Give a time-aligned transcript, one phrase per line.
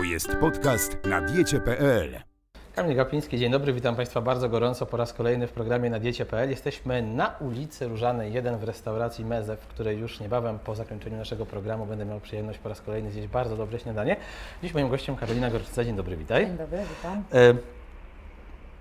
[0.00, 2.20] To jest podcast na diecie.pl.
[2.74, 6.50] Kamil Gapiński, dzień dobry, witam Państwa bardzo gorąco po raz kolejny w programie na diecie.pl.
[6.50, 11.46] Jesteśmy na ulicy Różanej 1 w restauracji Meze, w której już niebawem po zakończeniu naszego
[11.46, 14.16] programu będę miał przyjemność po raz kolejny zjeść bardzo dobre śniadanie.
[14.62, 16.46] Dziś moim gościem Karolina Gorczyca, dzień dobry, witaj.
[16.46, 17.24] Dzień dobry, witam.
[17.32, 17.54] E,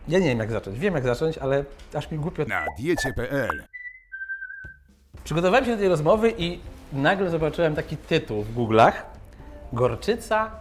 [0.08, 1.64] ja nie wiem jak zacząć, wiem jak zacząć, ale
[1.94, 2.46] aż mi głupio.
[2.46, 3.64] Na diecie.pl.
[5.24, 6.60] Przygotowałem się do tej rozmowy i
[6.94, 8.94] nagle zobaczyłem taki tytuł w Google'ach.
[9.74, 10.52] Gorczyca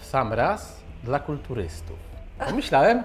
[0.00, 1.96] w sam raz dla kulturystów.
[2.48, 3.02] Pomyślałem,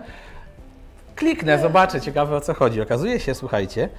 [1.16, 2.82] kliknę, zobaczę, ciekawe o co chodzi.
[2.82, 3.90] Okazuje się, słuchajcie,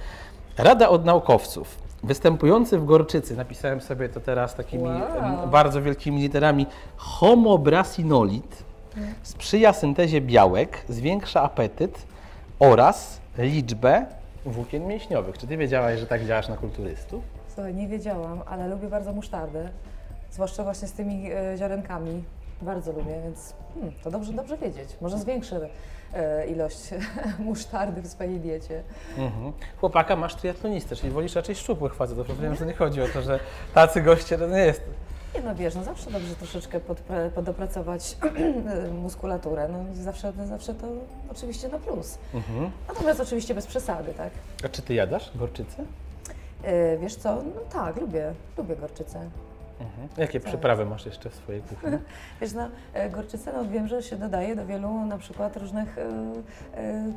[0.57, 5.47] Rada od naukowców występujący w gorczycy, napisałem sobie to teraz takimi Wow.
[5.47, 6.65] bardzo wielkimi literami,
[6.97, 8.63] homobrasinolit
[9.23, 12.05] sprzyja syntezie białek, zwiększa apetyt
[12.59, 14.05] oraz liczbę
[14.45, 15.37] włókien mięśniowych.
[15.37, 17.23] Czy ty wiedziałaś, że tak działasz na kulturystów?
[17.53, 19.69] Słuchaj, nie wiedziałam, ale lubię bardzo musztardę,
[20.31, 22.23] zwłaszcza właśnie z tymi e, ziarenkami.
[22.61, 24.89] Bardzo lubię, więc hmm, to dobrze, dobrze wiedzieć.
[25.01, 25.69] Może zwiększę
[26.13, 26.77] e, ilość
[27.39, 28.83] musztardy w swojej diecie.
[29.17, 29.53] Mhm.
[29.79, 32.29] Chłopaka masz triatlonistę, czyli wolisz raczej szczupłych facetów.
[32.29, 33.39] Rozumiem, że nie chodzi o to, że
[33.73, 34.81] tacy goście to nie jest.
[35.35, 38.17] Nie no wiesz, no zawsze dobrze troszeczkę podpre- podopracować
[39.03, 39.67] muskulaturę.
[39.71, 40.87] No zawsze, zawsze to
[41.31, 42.17] oczywiście na plus.
[42.33, 42.71] Mhm.
[42.87, 44.29] Natomiast oczywiście bez przesady, tak?
[44.65, 45.85] A czy ty jadasz gorczycę?
[46.63, 49.29] E, wiesz co, no tak, lubię, lubię gorczycę.
[49.79, 50.07] Mhm.
[50.17, 50.49] Jakie Tak.
[50.49, 51.89] przyprawy masz jeszcze w swojej kuchni?
[52.41, 56.07] Wiesz, no, e, gorczycę no, wiem, że się dodaje do wielu na przykład różnych, e,
[56.77, 57.13] e,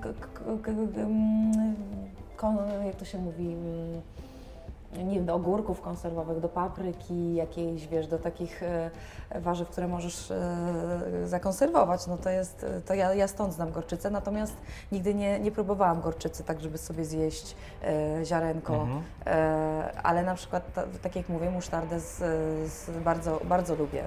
[2.87, 3.57] jak to się mówi,
[4.97, 8.91] nie wiem, do ogórków konserwowych, do papryki jakiejś, wiesz, do takich e,
[9.35, 10.39] warzyw, które możesz e,
[11.25, 12.07] zakonserwować.
[12.07, 14.53] No to jest, to ja, ja stąd znam gorczycę, natomiast
[14.93, 19.03] nigdy nie, nie próbowałam gorczycy tak, żeby sobie zjeść e, ziarenko, Mhm.
[19.27, 22.17] e, ale na przykład, ta, tak jak mówię, musztardę z,
[22.73, 24.05] z bardzo, bardzo lubię.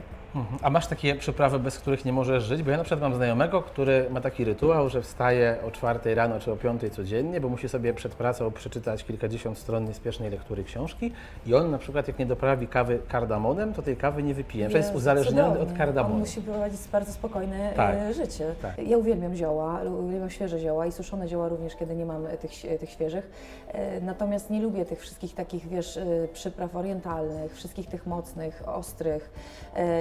[0.61, 2.63] A masz takie przyprawy, bez których nie możesz żyć?
[2.63, 6.39] Bo ja na przykład mam znajomego, który ma taki rytuał, że wstaje o 4 rano
[6.39, 11.11] czy o 5 codziennie, bo musi sobie przed pracą przeczytać kilkadziesiąt stron niespiesznej lektury książki
[11.45, 14.63] i on na przykład jak nie doprawi kawy kardamonem, to tej kawy nie wypije.
[14.63, 16.13] Jest Jezu, uzależniony od kardamonu.
[16.15, 17.95] On musi prowadzić bardzo spokojne Tak.
[17.95, 18.55] e, życie.
[18.61, 18.87] Tak.
[18.87, 22.51] Ja uwielbiam zioła, uwielbiam świeże zioła i suszone zioła również, kiedy nie mam e, tych,
[22.79, 23.31] tych świeżych.
[23.67, 25.99] E, Natomiast nie lubię tych wszystkich takich, wiesz,
[26.33, 29.31] przypraw orientalnych, wszystkich tych mocnych, ostrych.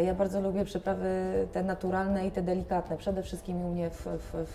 [0.04, 1.08] Ja bardzo lubię przyprawy
[1.52, 2.96] te naturalne i te delikatne.
[2.96, 4.46] Przede wszystkim u mnie w, w,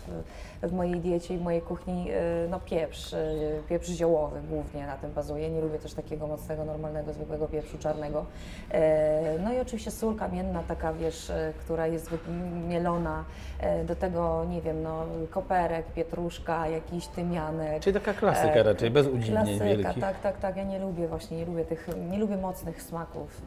[0.61, 3.27] w, w mojej diecie i w mojej kuchni e, no pieprz, e,
[3.69, 5.49] pieprz ziołowy głównie na tym bazuje.
[5.49, 8.25] Nie lubię też takiego mocnego, normalnego, zwykłego pieprzu czarnego.
[8.71, 12.09] E, No i oczywiście sól kamienna, taka wiesz, e, która jest
[12.67, 13.23] mielona.
[13.59, 17.81] E, Do tego, nie wiem, no, koperek, pietruszka, jakiś tymianek.
[17.83, 20.01] Czyli taka klasyka E, raczej, bez udziwnień Klasyka, wielkich.
[20.01, 20.57] tak, tak, tak.
[20.57, 23.41] Ja nie lubię właśnie, nie lubię tych, nie lubię mocnych smaków.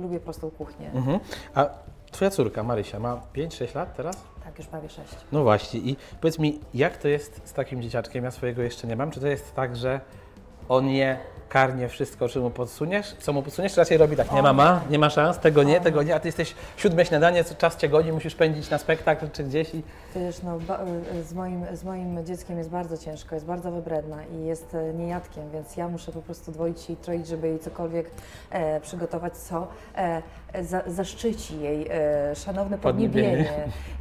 [0.00, 0.90] Lubię prostą kuchnię.
[0.94, 1.20] Mhm.
[1.54, 1.68] A
[2.10, 4.24] twoja córka Marysia ma 5-6 lat teraz?
[4.44, 5.14] Tak, już prawie sześć.
[5.32, 8.24] No właśnie i powiedz mi, jak to jest z takim dzieciaczkiem?
[8.24, 9.10] Ja swojego jeszcze nie mam.
[9.10, 10.00] Czy to jest tak, że
[10.68, 11.18] on je
[11.54, 13.14] karnie wszystko, czy mu podsuniesz?
[13.18, 13.76] Co mu podsuniesz?
[13.76, 16.54] Raczej robi tak, nie mama, nie ma szans, tego nie, tego nie, a ty jesteś
[16.76, 19.82] siódme śniadanie, co czas cię goni, musisz pędzić na spektakl czy gdzieś i...
[20.16, 20.58] Wiesz, no,
[21.24, 25.50] z, moim, z moim dzieckiem jest bardzo ciężko, jest bardzo wybredna i jest e, niejadkiem,
[25.50, 28.10] więc ja muszę po prostu dwoić i troić, żeby jej cokolwiek
[28.50, 29.66] e, przygotować, co
[29.96, 30.22] e,
[30.62, 33.28] za, zaszczyci jej e, szanowne Podniebienie.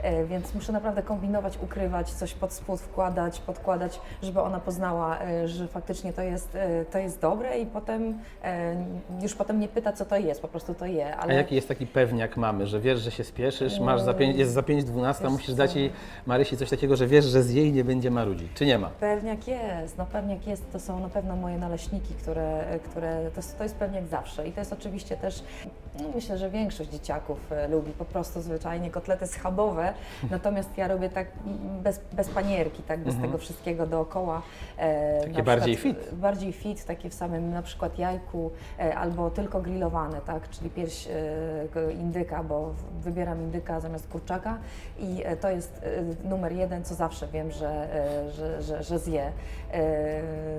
[0.01, 0.27] podniebienie.
[0.27, 5.67] Więc muszę naprawdę kombinować, ukrywać, coś pod spód wkładać, podkładać, żeby ona poznała, e, że
[5.67, 8.75] faktycznie to jest, e, to jest dobre i potem e,
[9.21, 11.15] już potem nie pyta, co to jest, po prostu to je.
[11.15, 14.37] A Ale jaki jest taki pewniak mamy, że wiesz, że się spieszysz, masz za pięć,
[14.37, 15.55] jest za 5.12, Wiesz musisz co?
[15.55, 15.91] dać jej
[16.25, 18.89] Marysi coś takiego, że wiesz, że z jej nie będzie marudzić, czy nie ma?
[18.89, 23.57] Pewniak jest, no pewniak jest, to są na pewno moje naleśniki, które, które to, jest-
[23.57, 25.43] to jest pewniak zawsze i to jest oczywiście też,
[26.15, 29.93] myślę, że większość dzieciaków e, lubi po prostu zwyczajnie kotlety schabowe,
[30.31, 31.27] natomiast ja robię tak
[31.83, 34.41] bez, bez panierki, tak, bez tego wszystkiego dookoła.
[34.77, 36.15] E, Takie bardziej przykład, fit.
[36.15, 41.07] Bardziej fit, takie w samym na przykład jajku e, albo tylko grillowane, tak, czyli pierś
[41.99, 44.57] indyka, bo wybieram indyka zamiast kurczaka
[44.99, 45.81] i to jest
[46.23, 47.87] numer jeden, co zawsze wiem, że,
[48.31, 49.31] że, że, że zje.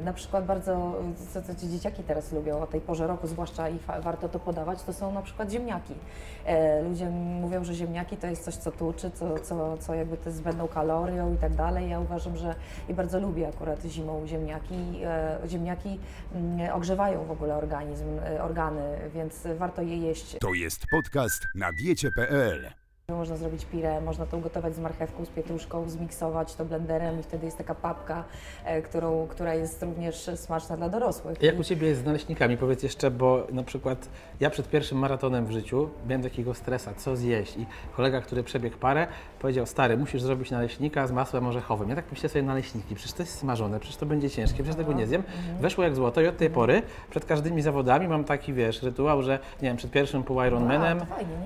[0.05, 0.94] Na przykład bardzo,
[1.32, 4.82] co, co ci dzieciaki teraz lubią o tej porze roku, zwłaszcza i warto to podawać,
[4.82, 5.94] to są na przykład ziemniaki.
[6.44, 10.29] E, Ludzie mówią, że ziemniaki to jest coś, co tuczy, co, co, co jakby to
[10.29, 11.91] jest zbędną kalorią i tak dalej.
[11.91, 12.55] Ja uważam, że
[12.88, 15.00] i bardzo lubię akurat zimą ziemniaki.
[15.05, 16.00] E, Ziemniaki
[16.35, 21.73] mm, ogrzewają w ogóle organizm, e, organy, więc warto je jeść To jest podcast na
[21.73, 22.83] diecie.pl.
[23.09, 27.47] Można zrobić pirę, można to ugotować z marchewką, z pietruszką, zmiksować to blenderem i wtedy
[27.47, 28.25] jest taka papka,
[28.65, 31.43] e, którą, która jest również smaczna dla dorosłych.
[31.43, 32.56] Jak u Ciebie jest z naleśnikami?
[32.56, 34.09] Powiedz jeszcze, bo na przykład
[34.41, 37.67] ja przed pierwszym maratonem w życiu miałem takiego stresa, co zjeść i
[37.97, 39.06] kolega, który przebiegł parę,
[39.41, 41.89] powiedział, stary, musisz zrobić naleśnika z masłem orzechowym.
[41.89, 44.93] Ja tak myślę sobie, naleśniki, przecież to jest smażone, przecież to będzie ciężkie, przecież tego
[44.93, 45.23] nie zjem.
[45.61, 49.39] Weszło jak złoto i od tej pory przed każdymi zawodami mam taki, wiesz, rytuał, że
[49.62, 51.01] nie wiem, przed pierwszym pół Ironmanem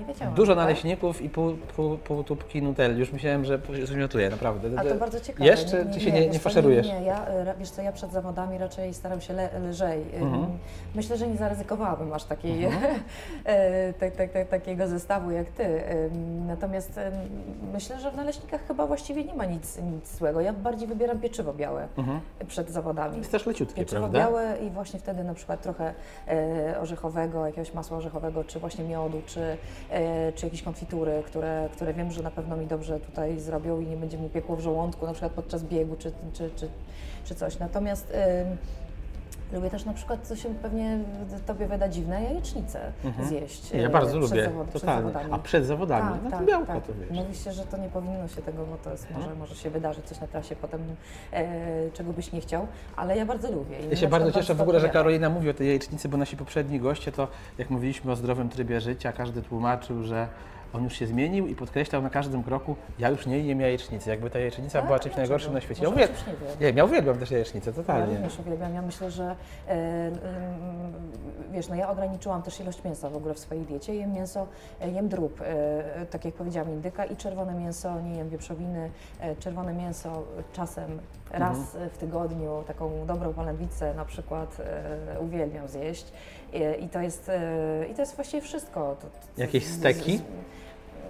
[0.07, 0.33] wiedziałam.
[0.33, 2.99] dużo naleśników i pół, pół, pół tubki Nutelli.
[2.99, 4.69] Już myślałem, że zmiotuję, naprawdę.
[4.79, 5.45] A to bardzo ciekawe.
[5.45, 6.87] Jesz, czy, czy się nie, nie co, faszerujesz?
[6.87, 10.01] Nie, nie, ja, e, wiesz co, ja przed zawodami raczej staram się le, lżej.
[10.13, 10.45] Mhm.
[10.95, 12.65] Myślę, że nie zaryzykowałabym aż takiej,
[13.45, 15.83] e, tak, tak, tak, takiego zestawu jak ty.
[16.47, 16.99] Natomiast
[17.73, 20.41] myślę, że w naleśnikach chyba właściwie nie ma nic, nic złego.
[20.41, 22.19] Ja bardziej wybieram pieczywo białe Mhm.
[22.47, 23.17] przed zawodami.
[23.17, 24.19] Jest też leciutkie, Pieczywo prawda?
[24.19, 25.93] białe i właśnie wtedy na przykład trochę
[26.27, 29.57] e, orzechowego, jakiegoś masła orzechowego, czy właśnie miodu, czy,
[29.91, 31.38] e, czy jakieś konfitury, które,
[31.71, 34.59] które wiem, że na pewno mi dobrze tutaj zrobią i nie będzie mi piekło w
[34.59, 36.69] żołądku, na przykład podczas biegu, czy, czy, czy,
[37.25, 37.59] czy coś.
[37.59, 38.57] Natomiast em,
[39.53, 40.99] lubię też na przykład, co się pewnie
[41.45, 42.91] Tobie wyda dziwne, jajecznicę
[43.23, 43.71] zjeść.
[43.71, 45.33] Ja e, bardzo przed lubię, zawod- przed zawodami.
[45.33, 46.09] A przed zawodami?
[46.13, 46.85] Tak, no to tak, białko tak.
[46.87, 47.09] to wiesz.
[47.09, 50.05] Mówi się, że to nie powinno się tego, bo to jest, może, może się wydarzyć
[50.05, 50.81] coś na trasie potem,
[51.33, 53.79] e, czego byś nie chciał, ale ja bardzo lubię.
[53.79, 54.89] I Ja się bardzo cieszę w ogóle, że.
[54.89, 57.27] Karolina mówi o tej jajecznicy, bo nasi poprzedni goście to,
[57.57, 60.27] jak mówiliśmy o zdrowym trybie życia, każdy tłumaczył, że
[60.73, 64.29] on już się zmienił i podkreślał na każdym kroku, ja już nie jem jajecznicy, jakby
[64.29, 64.85] ta jajecznica Tak?
[64.87, 65.21] była czymś Dlaczego?
[65.21, 65.83] najgorszym na świecie.
[65.83, 66.75] Ja coś nie wiem.
[66.75, 68.13] nie, ja uwielbiam też jajecznicę, Ja totalnie.
[68.15, 68.73] również uwielbiam.
[68.73, 69.35] Ja myślę, że
[69.67, 70.13] e, em,
[71.51, 73.95] wiesz, no ja ograniczyłam też ilość mięsa w ogóle w swojej diecie.
[73.95, 74.47] Jem mięso,
[74.81, 78.89] e, jem drób, e, tak jak powiedziałam, indyka i czerwone mięso, nie jem wieprzowiny.
[79.39, 80.23] Czerwone mięso
[80.53, 80.99] czasem
[81.31, 81.89] raz Mhm.
[81.89, 84.57] w tygodniu, taką dobrą polędwicę na przykład
[85.15, 86.05] e, uwielbiam zjeść.
[86.53, 88.95] E, I to jest, e, i to jest właściwie wszystko.
[89.01, 90.17] To, to, Jakieś z- steki?
[90.17, 90.21] z-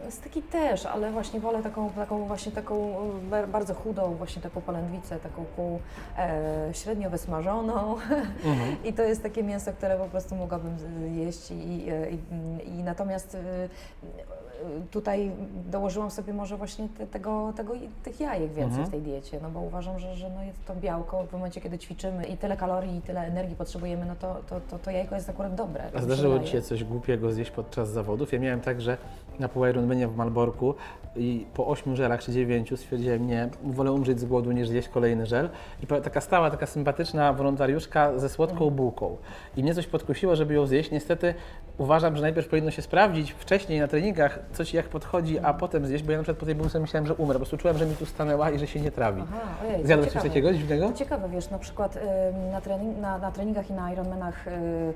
[0.09, 4.61] Steki też, ale właśnie wolę taką, taką właśnie taką e, bar- bardzo chudą, właśnie taką
[4.61, 5.79] polędwicę, taką pół
[6.17, 7.93] e, średnio wysmażoną.
[8.45, 8.75] Mhm.
[8.87, 10.77] I to jest takie mięso, które po prostu mogłabym
[11.15, 11.51] jeść.
[11.51, 12.19] I, e, i,
[12.79, 13.39] i natomiast e,
[14.91, 15.31] tutaj
[15.71, 17.73] dołożyłam sobie może właśnie te, tego, tego,
[18.03, 18.87] tych jajek więcej Mhm.
[18.87, 21.77] w tej diecie, no bo uważam, że, że no jest to białko w momencie, kiedy
[21.77, 25.29] ćwiczymy i tyle kalorii i tyle energii potrzebujemy, no to, to, to, to jajko jest
[25.29, 25.83] akurat dobre.
[25.95, 28.33] A zdarzyło Ci się coś głupiego zjeść podczas zawodów?
[28.33, 28.97] Ja miałem tak, że
[29.39, 30.75] na pół Ironmanie w Malborku
[31.15, 35.25] i po ośmiu żelach czy dziewięciu stwierdziłem, nie, wolę umrzeć z głodu niż zjeść kolejny
[35.25, 35.49] żel.
[35.83, 38.75] I taka stała, taka sympatyczna wolontariuszka ze słodką Mhm.
[38.75, 39.17] bułką.
[39.57, 40.91] I mnie coś podkusiło, żeby ją zjeść.
[40.91, 41.33] Niestety
[41.79, 45.87] uważam, że najpierw powinno się sprawdzić wcześniej na treningach, co Ci jak podchodzi, a potem
[45.87, 47.33] zjeść, bo ja na przykład po tej bułce myślałem, że umrę.
[47.33, 49.21] Po prostu czułem, że mi tu stanęła i że się nie trawi.
[49.21, 50.89] Aha, ojej, Zjadłeś coś takiego dziwnego?
[50.89, 54.51] To ciekawe, wiesz, na przykład ym, na, trening, na, na treningach i na Ironmanach y,
[54.51, 54.93] y,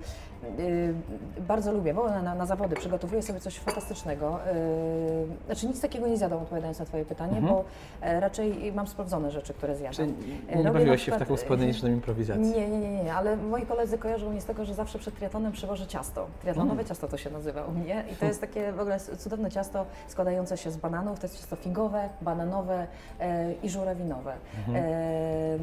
[1.48, 4.40] bardzo lubię, bo na, na zawody przygotowuję sobie coś fantastycznego.
[4.48, 7.54] Y, znaczy nic takiego nie zjadam, odpowiadając na Twoje pytanie, Mhm.
[7.54, 7.64] bo
[8.02, 9.94] e, raczej mam sprawdzone rzeczy, które zjadam.
[9.94, 12.44] Czy E, nie robię bawiłeś na się w taką spontaniczną improwizację?
[12.44, 15.52] Nie, nie, nie, nie, ale moi koledzy kojarzą mnie z tego, że zawsze przed triatlonem
[15.52, 16.28] przywożę ciasto.
[16.42, 16.86] Triatlonowe Mm.
[16.86, 20.58] ciasto to się nazywa u mnie i to jest takie w ogóle cudowne ciasto składające
[20.58, 21.20] się z bananów.
[21.20, 22.88] To jest ciasto figowe, bananowe
[23.20, 24.34] e, i żurawinowe.
[24.68, 24.86] Mhm.
[24.86, 25.58] E,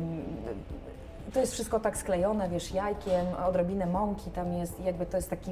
[1.32, 5.30] to jest wszystko tak sklejone, wiesz, jajkiem, odrobinę mąki tam jest i jakby to jest
[5.30, 5.50] taki,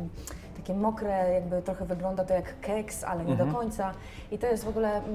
[0.57, 3.51] takie mokre, jakby trochę wygląda to jak keks, ale nie Mhm.
[3.51, 3.93] do końca.
[4.31, 5.07] I to jest w ogóle, mm,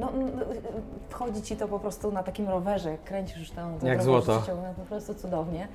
[0.00, 0.30] no, mm,
[1.08, 4.40] wchodzi Ci to po prostu na takim rowerze, jak kręcisz już tę tę Jak złoto.
[4.40, 5.68] życiową, po prostu cudownie.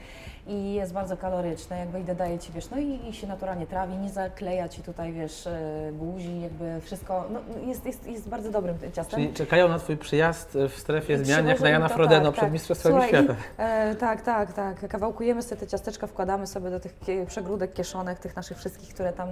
[0.48, 3.98] I jest bardzo kaloryczne, jakby i dodaje Ci, wiesz, no i, i się naturalnie trawi,
[3.98, 5.60] nie zakleja Ci tutaj, wiesz, e,
[5.94, 9.20] buzi, jakby wszystko, no jest, jest, jest bardzo dobrym ciastem.
[9.20, 12.34] Czyli czekają na Twój przyjazd w strefie I zmian, jak na Jana to, Frodeno tak,
[12.34, 12.53] przed tak.
[12.53, 13.36] Mistrzostwami Słuchaj, Świata.
[13.58, 14.88] E, tak, tak, tak.
[14.89, 16.96] Kawałkujemy sobie te ciasteczka, wkładamy sobie do tych
[17.27, 19.29] przegródek kieszonek, tych naszych wszystkich, które tam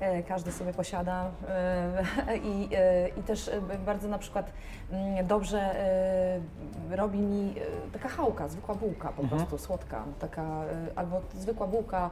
[0.00, 1.30] e, każdy sobie posiada.
[1.48, 3.50] E, i, e, I też
[3.86, 4.52] bardzo na przykład
[4.90, 5.74] mm, dobrze
[6.90, 7.54] robi mi
[7.92, 9.38] taka chałka, zwykła bułka po Mhm.
[9.46, 10.04] prostu, słodka.
[10.18, 10.46] Taka,
[10.96, 12.10] albo zwykła bułka,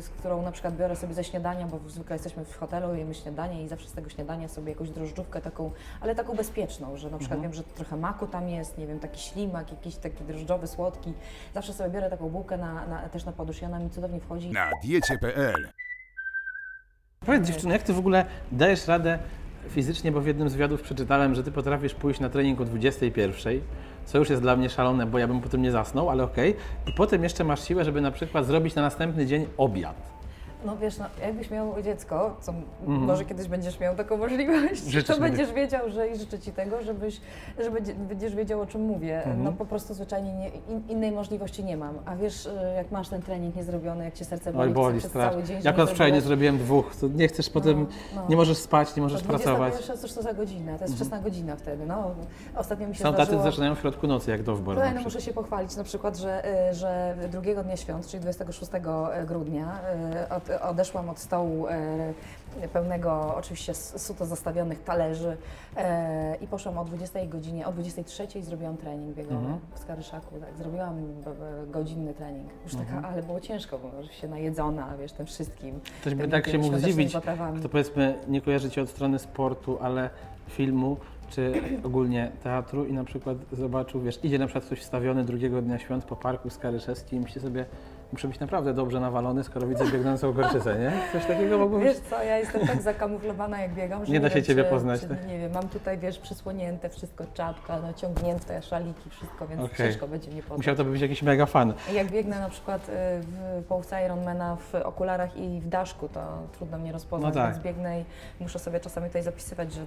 [0.00, 3.62] z którą na przykład biorę sobie ze śniadania, bo zwykle jesteśmy w hotelu, jemy śniadanie
[3.62, 5.70] i zawsze z tego śniadania sobie jakąś drożdżówkę taką,
[6.00, 7.42] ale taką bezpieczną, że na przykład Mhm.
[7.42, 11.12] wiem, że trochę maku tam jest, nie wiem, taki ślimak, jakiś taki drożdżowy, słodki.
[11.54, 14.50] Zawsze sobie biorę taką bułkę na, na, też na podróż i ona mi cudownie wchodzi.
[14.50, 15.68] Na diecie.pl
[17.26, 19.18] Powiedz dziewczyno, jak Ty w ogóle dajesz radę
[19.68, 23.60] fizycznie, bo w jednym z wywiadów przeczytałem, że Ty potrafisz pójść na trening o 21,
[24.04, 26.56] co już jest dla mnie szalone, bo ja bym po tym nie zasnął, ale okej.
[26.86, 30.13] I potem jeszcze masz siłę, żeby na przykład zrobić na następny dzień obiad.
[30.64, 33.00] No wiesz, no, jakbyś miał dziecko, co Mhm.
[33.06, 36.82] może kiedyś będziesz miał taką możliwość, Życzysz to będziesz wiedział, że i życzę Ci tego,
[36.82, 37.20] żebyś,
[37.58, 39.16] że będzie, będziesz wiedział o czym mówię.
[39.16, 39.44] Mhm.
[39.44, 41.98] No po prostu zwyczajnie nie, in, innej możliwości nie mam.
[42.06, 45.12] A wiesz, y, jak masz ten trening niezrobiony, jak Cię serce boli, Oj, boli przez
[45.12, 47.80] cały dzień, Jak nie wczoraj nie zrobiłem dwóch, to nie chcesz potem,
[48.14, 48.28] No, no.
[48.28, 49.72] nie możesz spać, nie możesz To pracować.
[49.72, 50.78] 21, cóż to za godzina?
[50.78, 51.86] To jest wczesna godzina wtedy.
[51.86, 52.10] No,
[52.56, 53.42] ostatnio mi się Są zdarzyło...
[53.42, 55.04] zaczynają w środku nocy, jak na no przykład.
[55.04, 58.72] muszę się pochwalić na przykład, że, y, że drugiego dnia świąt, czyli 26
[59.26, 59.78] grudnia,
[60.30, 65.36] y, od, odeszłam od stołu y, pełnego oczywiście suto zastawionych talerzy
[65.76, 65.80] y,
[66.44, 69.58] i poszłam o 20 godzinie, o 23 zrobiłam trening biegowy Mhm.
[69.74, 71.30] w Skarbyszaku, tak, zrobiłam b-
[71.66, 72.50] godzinny trening.
[72.64, 73.04] Już taka, Mhm.
[73.04, 75.80] ale było ciężko, bo już się najedzona, wiesz, tym wszystkim.
[76.00, 77.58] Ktoś by tak się mógł zdziwić, potrawami.
[77.60, 80.10] kto powiedzmy nie kojarzy Cię od strony sportu, ale
[80.48, 80.96] filmu,
[81.30, 81.52] czy
[81.84, 86.04] ogólnie teatru i na przykład zobaczył, wiesz, idzie na przykład ktoś wstawiony drugiego dnia świąt
[86.04, 87.64] po parku Skaryszewskim i myśli sobie,
[88.12, 90.92] muszę być naprawdę dobrze nawalony, skoro widzę biegnącą gorczycę, nie?
[91.12, 91.88] Coś takiego mogło być.
[91.88, 94.70] Wiesz co, ja jestem tak zakamuflowana jak biegam, że Nie da się wiem, ciebie czy,
[94.70, 95.26] poznać, Czy, tak?
[95.26, 99.76] Nie wiem, mam tutaj, wiesz, przysłonięte wszystko, czapka, naciągnięte, szaliki, wszystko, więc Okej.
[99.76, 100.58] ciężko będzie mnie poznać.
[100.58, 101.74] Musiał to być jakiś mega fan.
[101.92, 102.92] Jak biegnę na przykład y,
[103.22, 106.20] w połówce Ironmana w okularach i w daszku, to
[106.52, 107.52] trudno mnie rozpoznać, No tak.
[107.52, 108.04] więc biegnę i
[108.40, 109.80] muszę sobie czasami tutaj zapisywać, że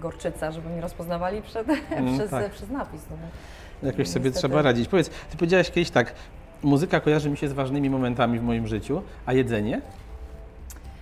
[0.00, 2.50] gorczyca, żeby mnie rozpoznawali przed, Mm, przez, tak.
[2.50, 3.00] przez napis.
[3.10, 3.16] No.
[3.82, 4.48] Jakoś sobie Niestety.
[4.48, 4.88] trzeba radzić.
[4.88, 6.12] Powiedz, Ty powiedziałaś kiedyś tak,
[6.62, 9.80] muzyka kojarzy mi się z ważnymi momentami w moim życiu, a jedzenie?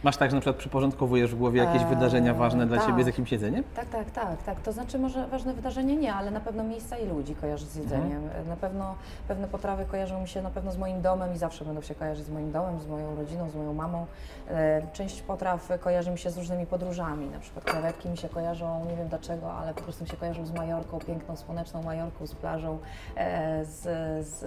[0.04, 2.86] Masz tak, że na przykład przyporządkowujesz w głowie jakieś Eee, wydarzenia ważne dla tak.
[2.86, 3.64] Ciebie z jakimś jedzeniem?
[3.74, 4.60] Tak, tak, tak, tak.
[4.60, 8.22] To znaczy może ważne wydarzenie nie, ale na pewno miejsca i ludzi kojarzy z jedzeniem.
[8.48, 8.94] Na pewno
[9.28, 12.26] pewne potrawy kojarzą mi się na pewno z moim domem i zawsze będą się kojarzyć
[12.26, 14.06] z moim domem, z moją rodziną, z moją mamą.
[14.50, 17.26] E, Część potraw kojarzy mi się z różnymi podróżami.
[17.26, 20.46] Na przykład krewetki mi się kojarzą, nie wiem dlaczego, ale po prostu mi się kojarzą
[20.46, 22.78] z Majorką, piękną, słoneczną Majorką, z plażą,
[23.16, 23.80] e, z,
[24.28, 24.44] z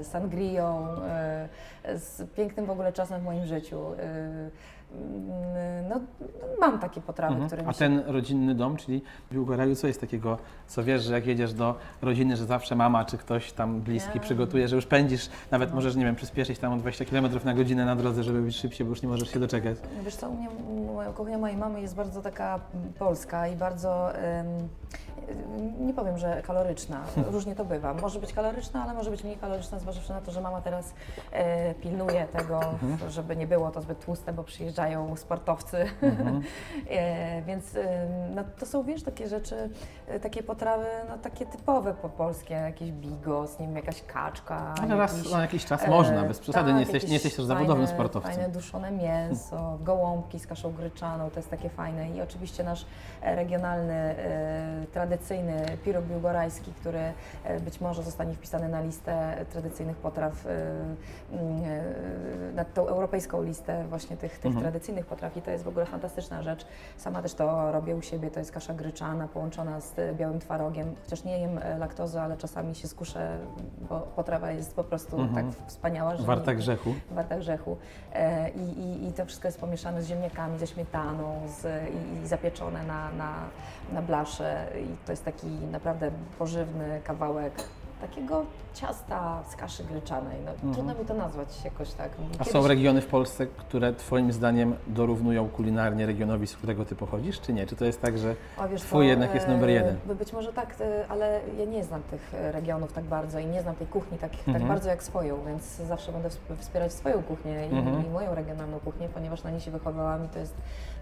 [0.00, 1.48] e, sangrią, e,
[1.98, 3.80] z pięknym w ogóle czasem w moim życiu.
[5.88, 6.00] No,
[6.60, 7.48] mam takie potrawy, Mhm.
[7.48, 11.02] które mi A się ten rodzinny dom, czyli w Biłgoraju, co jest takiego, co wiesz,
[11.02, 14.20] że jak jedziesz do rodziny, że zawsze mama czy ktoś tam bliski Ja.
[14.20, 15.74] przygotuje, że już pędzisz, nawet No.
[15.74, 18.84] możesz, nie wiem, przyspieszyć tam o 20 km na godzinę na drodze, żeby być szybciej,
[18.86, 19.76] bo już nie możesz się doczekać.
[20.04, 20.48] Wiesz co, u mnie
[20.94, 22.60] moja kuchnia mojej mamy jest bardzo taka
[22.98, 24.46] polska i bardzo, em,
[25.80, 27.94] nie powiem, że kaloryczna, różnie to bywa.
[27.94, 30.94] Może być kaloryczna, ale może być mniej kaloryczna, zważywszy na to, że mama teraz
[31.32, 32.60] e, pilnuje tego,
[33.08, 35.76] żeby nie było to zbyt tłuste, bo przyjeżdżają sportowcy.
[36.90, 37.84] e, więc em,
[38.34, 39.70] no, to są, wiesz, takie rzeczy,
[40.08, 44.74] e, takie potrawy, no takie typowe po polskie, jakieś bigos, nie wiem, jakaś kaczka.
[44.82, 47.36] Ale raz jakiś- na jakiś czas E, można, bez przesady, tak, nie jesteś, nie jesteś
[47.36, 48.32] też zawodowym fajne, sportowcem.
[48.32, 52.10] Fajne duszone mięso, gołąbki z kaszą gryczaną, to jest takie fajne.
[52.10, 52.86] I oczywiście nasz
[53.22, 54.86] e, regionalny, e,
[55.24, 56.98] tradycyjny pirog biłgorajski, który
[57.44, 60.50] e, być może zostanie wpisany na listę tradycyjnych potraw, e,
[61.32, 61.64] mm,
[62.50, 64.62] e, na tą europejską listę właśnie tych, tych Mhm.
[64.62, 66.66] tradycyjnych potraw i to jest w ogóle fantastyczna rzecz.
[66.96, 71.24] Sama też to robię u siebie, to jest kasza gryczana połączona z białym twarogiem, chociaż
[71.24, 73.38] nie jem laktozy, ale czasami się skuszę,
[73.88, 75.46] bo potrawa jest po prostu Mhm.
[75.52, 76.94] tak wspaniała, że Warta nie- grzechu.
[77.10, 77.76] warta grzechu.
[78.56, 82.82] I, i, I to wszystko jest pomieszane z ziemniakami, ze śmietaną z, i, i zapieczone
[82.84, 83.34] na, na,
[83.92, 84.66] na blasze.
[84.84, 87.52] I to jest taki naprawdę pożywny kawałek
[88.00, 90.36] takiego ciasta z kaszy gryczanej.
[90.62, 92.08] No, Trudno mi to nazwać jakoś tak.
[92.10, 92.28] Mhm.
[92.28, 96.96] A Kiedyś- są regiony w Polsce, które Twoim zdaniem dorównują kulinarnie regionowi, z którego Ty
[96.96, 97.66] pochodzisz, czy nie?
[97.66, 99.96] Czy to jest tak, że O, wiesz Twój co, jednak jest numer e, jeden.
[100.18, 103.62] Być może tak, e, ale ja nie znam tych e, regionów tak bardzo i nie
[103.62, 104.68] znam tej kuchni tak, tak Mhm.
[104.68, 108.06] bardzo jak swoją, więc zawsze będę wsp- wspierać swoją kuchnię i, Mhm.
[108.06, 110.54] i moją regionalną kuchnię, ponieważ na niej się wychowałam i to jest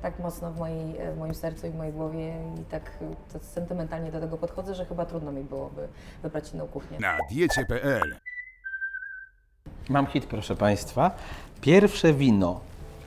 [0.02, 2.28] tak mocno w, mojej, w moim sercu i w mojej głowie
[2.60, 2.82] i tak
[3.32, 5.88] to sentymentalnie do tego podchodzę, że chyba trudno mi byłoby
[6.22, 6.98] wybrać inną kuchnię.
[7.00, 7.18] Na
[9.88, 11.10] Mam hit, proszę Państwa.
[11.60, 12.60] Pierwsze wino.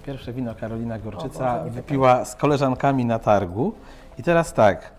[0.06, 3.74] Pierwsze wino Karolina Gorczyca Boże, nie wypiła z koleżankami na targu.
[4.18, 4.92] I teraz tak.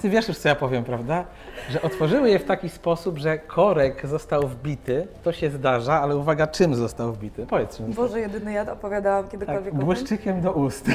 [0.00, 1.24] Ty wiesz już, co ja powiem, prawda?
[1.70, 5.08] Że otworzyły je w taki sposób, że korek został wbity.
[5.22, 7.46] To się zdarza, ale uwaga, czym został wbity?
[7.46, 7.92] Powiedz czym.
[7.92, 9.84] Boże, jedyny ja opowiadałam Tak, kiedykolwiek o tym.
[9.86, 10.86] błyszczykiem do ust.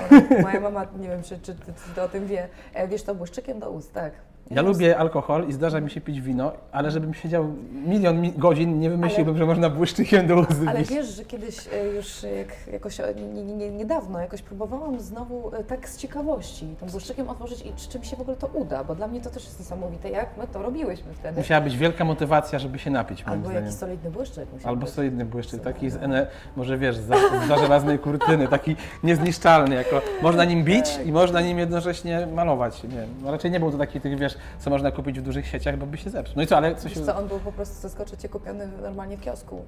[0.41, 2.47] Moja mama, nie wiem, czy, czy, czy ty o tym wie.
[2.73, 4.13] E, Wiesz, to błyszczykiem do ust, tak.
[4.55, 7.45] Ja lubię alkohol i zdarza mi się pić wino, ale żebym siedział
[7.85, 11.87] milion mi godzin, nie wymyśliłbym, że można błyszczykiem do ust Ale wiesz, że kiedyś e,
[11.87, 16.75] już jak, jakoś e, nie, nie, nie, niedawno jakoś próbowałam znowu e, tak z ciekawości
[16.79, 19.21] tym błyszczykiem otworzyć i czy, czy mi się w ogóle to uda, bo dla mnie
[19.21, 21.37] to też jest niesamowite, jak my to robiłyśmy wtedy.
[21.37, 23.63] Musiała być wielka motywacja, żeby się napić, moim Albo zdaniem.
[23.63, 24.53] jakiś solidny błyszczyk.
[24.53, 24.93] musiał Albo być.
[24.93, 30.01] solidny błyszczyk, taki z, ene, może wiesz, z, za- za żelaznej kurtyny, taki niezniszczalny, jako
[30.21, 32.83] można nim bić i można nim jednocześnie malować.
[32.83, 35.77] Nie, no raczej nie był to taki, tych, wiesz, co można kupić w dużych sieciach,
[35.77, 36.33] bo by się zepsuł.
[36.37, 39.21] No i co, ale co Wiesz co, on był po prostu zaskoczycie kupiony normalnie w
[39.21, 39.61] kiosku.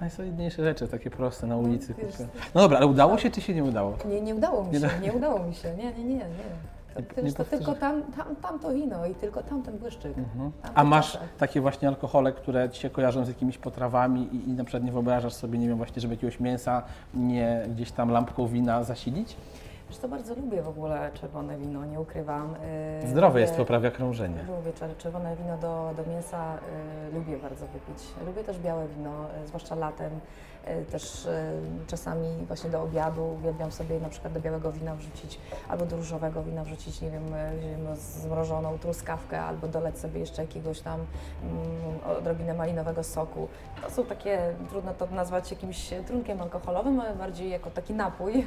[0.00, 1.94] Najsolidniejsze rzeczy, takie proste na ulicy.
[1.98, 2.28] wiesz, kupię.
[2.54, 3.96] No dobra, ale udało się czy się nie udało?
[4.08, 6.24] Nie, nie udało mi się, nie udało mi się, nie, nie, nie, nie.
[6.94, 10.18] To, Nie- nie to tylko tam, tam, tam to wino i tylko tamten błyszczyk.
[10.18, 10.52] Mhm.
[10.74, 14.64] A masz takie właśnie alkohole, które ci się kojarzą z jakimiś potrawami i, i na
[14.64, 16.82] przykład nie wyobrażasz sobie, nie wiem, właśnie, żeby jakiegoś mięsa
[17.14, 19.36] nie gdzieś tam lampką wina zasilić?
[19.88, 22.54] Wiesz, to bardzo lubię w ogóle czerwone wino, nie ukrywam.
[23.02, 24.44] Yy, Zdrowe jest, poprawia krążenie.
[24.48, 26.54] Lubię czer- czerwone wino do, do mięsa,
[27.10, 28.04] y, lubię bardzo wypić.
[28.26, 29.10] Lubię też białe wino,
[29.44, 30.10] y, zwłaszcza latem.
[30.68, 31.30] Y, też y,
[31.86, 36.42] czasami właśnie do obiadu uwielbiam sobie na przykład do białego wina wrzucić albo do różowego
[36.42, 37.24] wina wrzucić, nie wiem,
[37.60, 41.00] wiem, zmrożoną truskawkę albo doleć sobie jeszcze jakiegoś tam
[41.42, 43.48] mm, odrobinę malinowego soku.
[43.82, 48.46] To są takie, trudno to nazwać jakimś trunkiem alkoholowym, ale bardziej jako taki napój,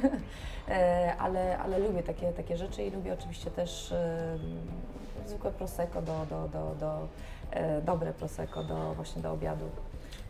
[0.70, 4.38] E, ale, ale lubię takie, takie rzeczy i lubię oczywiście też e,
[5.26, 7.08] zwykłe prosecco do, do, do, do
[7.50, 9.64] e, dobre prosecco do właśnie do obiadu.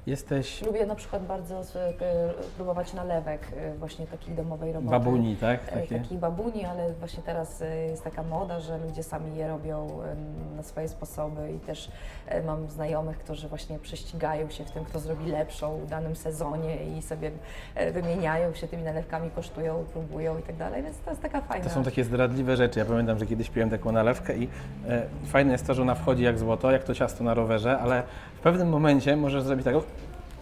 [0.06, 1.64] Jesteś Lubię na przykład bardzo e,
[2.56, 4.90] próbować nalewek e, właśnie takiej domowej roboty.
[4.90, 5.60] babuni, tak?
[5.68, 5.98] E, Takie.
[5.98, 9.88] Takich babuni, ale właśnie teraz e, jest taka moda, że ludzie sami je robią
[10.56, 11.90] na swoje sposoby i też
[12.26, 16.76] e, mam znajomych, którzy właśnie prześcigają się w tym, kto zrobi lepszą w danym sezonie
[16.98, 17.30] i sobie
[17.74, 21.64] e, wymieniają się tymi nalewkami, kosztują, próbują i tak dalej, więc to jest taka fajna.
[21.64, 22.78] To są takie zdradliwe rzeczy.
[22.78, 24.48] Ja pamiętam, że kiedyś piłem taką nalewkę i
[24.88, 28.02] e, fajne jest to, że ona wchodzi jak złoto, jak to ciasto na rowerze, ale
[28.34, 29.82] w pewnym momencie możesz zrobić tak, "O,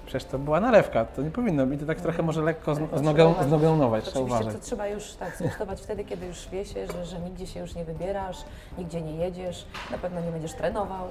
[0.08, 3.02] przecież to była nalewka, to nie powinno być, to tak trochę może lekko z, z
[3.02, 4.60] nogą, z nogą nować, trzeba Oczywiście uważać.
[4.60, 7.74] to trzeba już tak skosztować wtedy, kiedy już wie się, że, że nigdzie się już
[7.74, 8.36] nie wybierasz,
[8.78, 11.06] nigdzie nie jedziesz, na pewno nie będziesz trenował.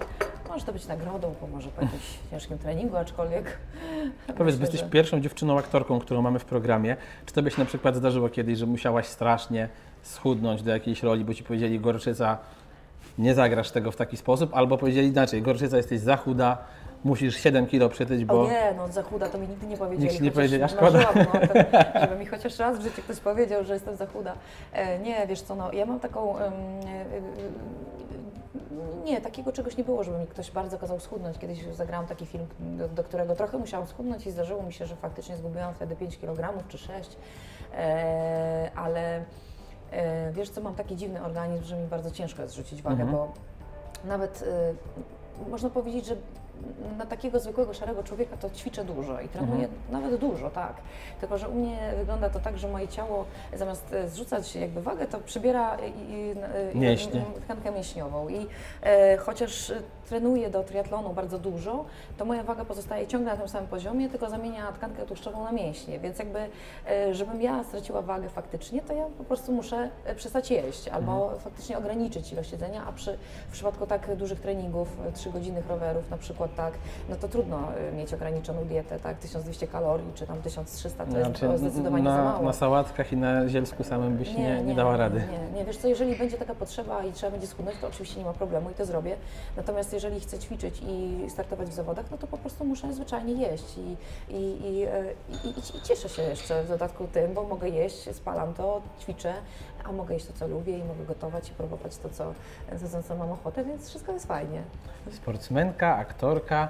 [0.50, 2.02] Może to być nagrodą, pomoże po jakimś
[2.32, 3.58] ciężkim treningu, aczkolwiek.
[4.38, 6.96] Powiedz, bo jesteś że- pierwszą dziewczyną aktorką, którą mamy w programie.
[7.26, 9.70] Czy tobie się na przykład zdarzyło kiedyś, że musiałaś strasznie
[10.02, 12.38] schudnąć do jakiejś roli, bo ci powiedzieli gorczyca,
[13.18, 16.58] nie zagrasz tego w taki sposób, albo powiedzieli inaczej, gorczyca jesteś za chuda,
[17.04, 18.42] musisz 7 kilo przytyć, bo...
[18.42, 20.04] O nie, no za chuda to mi nigdy nie powiedzieli.
[20.04, 20.92] Nikt ci nie powiedzieli, a szkoda.
[20.92, 21.64] marzyłabym o tym,
[22.02, 24.34] żeby mi chociaż raz w życiu ktoś powiedział, że jestem za chuda.
[24.74, 26.40] E, nie, wiesz co, no ja mam taką...
[26.40, 26.52] e,
[29.06, 31.38] nie, takiego czegoś nie było, żeby mi ktoś bardzo kazał schudnąć.
[31.38, 34.96] Kiedyś zagrałam taki film, do, do którego trochę musiałam schudnąć i zdarzyło mi się, że
[34.96, 37.18] faktycznie zgubiłam wtedy 5 kg czy 6,
[37.78, 39.24] e, ale
[39.92, 43.12] e, wiesz co, mam taki dziwny organizm, że mi bardzo ciężko jest zrzucić wagę, Mhm.
[43.12, 43.32] bo
[44.06, 44.44] nawet
[45.50, 46.16] można powiedzieć, że
[46.98, 49.82] na takiego zwykłego szarego człowieka to ćwiczę dużo i trenuję Mhm.
[49.92, 50.74] nawet dużo, tak.
[51.20, 55.08] Tylko, że u mnie wygląda to tak, że moje ciało zamiast e, zrzucać jakby wagę,
[55.08, 56.12] to przybiera i,
[56.74, 57.26] i, Mięśnie.
[57.46, 58.30] tkankę mięśniową.
[58.30, 58.48] I
[58.82, 61.86] e, chociaż e, trenuję do triatlonu bardzo dużo,
[62.18, 66.00] to moja waga pozostaje ciągle na tym samym poziomie, tylko zamienia tkankę tłuszczową na mięśnie.
[66.00, 66.40] Więc jakby,
[66.90, 71.24] e, żebym ja straciła wagę faktycznie, to ja po prostu muszę e, przestać jeść albo
[71.24, 71.40] Mhm.
[71.42, 73.18] faktycznie ograniczyć ilość jedzenia, a przy,
[73.50, 76.74] w przypadku tak dużych treningów, 3 godziny rowerów na przykład, tak,
[77.10, 81.40] no to trudno e, mieć ograniczoną dietę, tak, 1200 kalorii czy tam 1300 to jest
[81.40, 82.46] Znaczy, zdecydowanie za na, mało.
[82.46, 85.24] na sałatkach i na zielsku samym byś nie, nie, dała rady.
[85.32, 88.26] Nie, nie, wiesz co, jeżeli będzie taka potrzeba i trzeba będzie schudnąć, to oczywiście nie
[88.26, 89.16] ma problemu i to zrobię.
[89.58, 93.78] Natomiast jeżeli chcę ćwiczyć i startować w zawodach, no to po prostu muszę zwyczajnie jeść
[93.78, 93.98] i,
[94.34, 94.82] i, i,
[95.48, 99.34] i, i, i cieszę się jeszcze w dodatku tym, bo mogę jeść, spalam to, ćwiczę,
[99.90, 102.34] a mogę jeść to, co lubię i mogę gotować i próbować to, co,
[102.92, 104.62] to, co- mam ochotę, więc wszystko jest fajnie.
[105.12, 106.70] Sportsmenka, aktorka,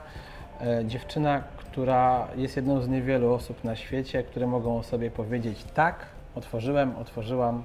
[0.62, 5.63] e, dziewczyna, która jest jedną z niewielu osób na świecie, które mogą o sobie powiedzieć
[5.73, 5.95] tak,
[6.36, 7.63] otworzyłem, otworzyłam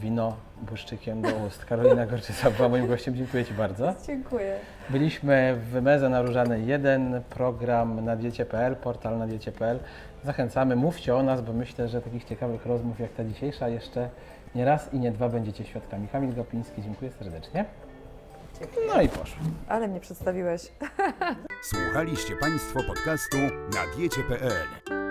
[0.00, 1.64] wino błyszczykiem do ust.
[1.64, 3.94] Karolina Gorczyca była moim gościem, dziękuję Ci bardzo.
[4.06, 4.56] Dziękuję.
[4.90, 9.78] Byliśmy w Wymeze na Różanej 1, program na diecie.pl, portal na diecie.pl.
[10.24, 14.08] Zachęcamy, mówcie o nas, bo myślę, że takich ciekawych rozmów jak ta dzisiejsza jeszcze
[14.54, 16.08] nie raz i nie dwa będziecie świadkami.
[16.08, 17.64] Kamil Gopiński, dziękuję serdecznie.
[18.88, 19.42] No i poszło.
[19.68, 20.72] Ale mnie przedstawiłeś.
[21.72, 23.36] Słuchaliście Państwo podcastu
[23.74, 25.01] na diecie.pl.